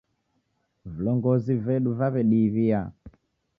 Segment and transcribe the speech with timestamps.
[0.95, 2.81] Vilongozi vedu vaw'ediiw'ia.